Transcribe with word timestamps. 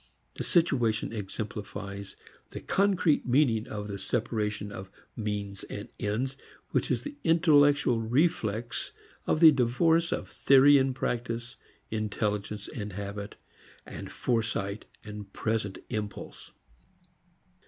The 0.33 0.43
situation 0.43 1.13
exemplifies 1.13 2.15
the 2.49 2.59
concrete 2.59 3.27
meaning 3.27 3.67
of 3.67 3.87
the 3.87 3.99
separation 3.99 4.71
of 4.71 4.89
means 5.15 5.63
from 5.69 5.89
ends 5.99 6.37
which 6.71 6.89
is 6.89 7.03
the 7.03 7.15
intellectual 7.23 7.99
reflex 8.01 8.93
of 9.27 9.41
the 9.41 9.51
divorce 9.51 10.11
of 10.11 10.27
theory 10.27 10.79
and 10.79 10.95
practice, 10.95 11.55
intelligence 11.91 12.67
and 12.67 12.93
habit, 12.93 13.35
foresight 14.09 14.85
and 15.05 15.31
present 15.33 15.77
impulse. 15.91 16.49